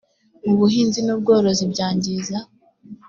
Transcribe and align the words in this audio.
mu 0.45 0.53
buhinzi 0.59 0.99
n 1.03 1.09
ubworozi 1.15 1.63
byangiza 1.73 2.37